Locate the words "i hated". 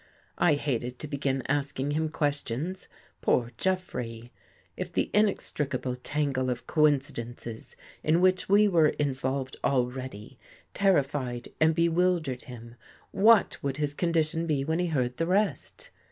0.39-0.97